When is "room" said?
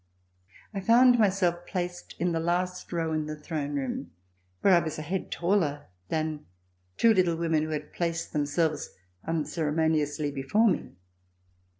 3.75-4.09